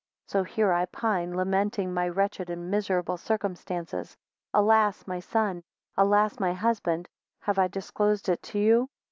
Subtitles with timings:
[0.29, 4.17] 27 So here I pine, lamenting my wretched and miserable circumstances.
[4.51, 5.61] Alas, my son!
[5.95, 7.07] alas, my husband;
[7.41, 8.89] Have I disclosed it to you?